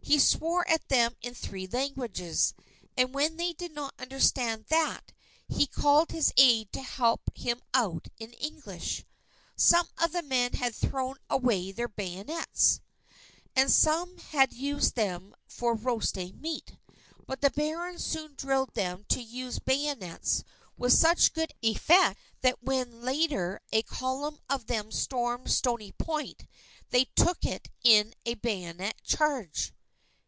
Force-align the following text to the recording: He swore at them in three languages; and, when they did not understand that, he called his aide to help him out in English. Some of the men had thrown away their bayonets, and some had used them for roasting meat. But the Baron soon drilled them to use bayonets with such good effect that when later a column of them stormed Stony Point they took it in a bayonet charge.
He 0.00 0.18
swore 0.18 0.66
at 0.66 0.88
them 0.88 1.14
in 1.20 1.34
three 1.34 1.66
languages; 1.66 2.54
and, 2.96 3.12
when 3.12 3.36
they 3.36 3.52
did 3.52 3.72
not 3.72 3.92
understand 3.98 4.64
that, 4.70 5.12
he 5.46 5.66
called 5.66 6.12
his 6.12 6.32
aide 6.38 6.72
to 6.72 6.80
help 6.80 7.20
him 7.36 7.60
out 7.74 8.08
in 8.18 8.32
English. 8.32 9.04
Some 9.54 9.86
of 9.98 10.12
the 10.12 10.22
men 10.22 10.54
had 10.54 10.74
thrown 10.74 11.16
away 11.28 11.72
their 11.72 11.88
bayonets, 11.88 12.80
and 13.54 13.70
some 13.70 14.16
had 14.16 14.54
used 14.54 14.94
them 14.94 15.34
for 15.46 15.74
roasting 15.74 16.40
meat. 16.40 16.78
But 17.26 17.42
the 17.42 17.50
Baron 17.50 17.98
soon 17.98 18.32
drilled 18.34 18.72
them 18.72 19.04
to 19.10 19.20
use 19.20 19.58
bayonets 19.58 20.42
with 20.78 20.94
such 20.94 21.34
good 21.34 21.52
effect 21.60 22.18
that 22.40 22.62
when 22.62 23.02
later 23.02 23.60
a 23.72 23.82
column 23.82 24.38
of 24.48 24.68
them 24.68 24.90
stormed 24.90 25.50
Stony 25.50 25.92
Point 25.92 26.46
they 26.88 27.04
took 27.14 27.44
it 27.44 27.68
in 27.84 28.14
a 28.24 28.32
bayonet 28.36 29.02
charge. 29.04 29.74